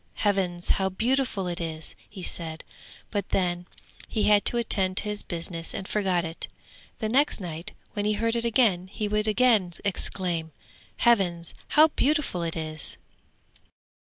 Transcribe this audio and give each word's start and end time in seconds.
'Heavens, 0.15 0.67
how 0.69 0.89
beautiful 0.89 1.45
it 1.45 1.61
is!' 1.61 1.93
he 2.09 2.23
said, 2.23 2.63
but 3.11 3.29
then 3.29 3.67
he 4.07 4.23
had 4.23 4.45
to 4.45 4.57
attend 4.57 4.97
to 4.97 5.03
his 5.03 5.21
business 5.21 5.75
and 5.75 5.87
forgot 5.87 6.25
it. 6.25 6.47
The 6.97 7.07
next 7.07 7.39
night 7.39 7.73
when 7.93 8.05
he 8.05 8.13
heard 8.13 8.35
it 8.35 8.43
again 8.43 8.87
he 8.87 9.07
would 9.07 9.27
again 9.27 9.73
exclaim, 9.85 10.53
'Heavens, 10.97 11.53
how 11.67 11.89
beautiful 11.89 12.41
it 12.41 12.55
is!' 12.57 12.97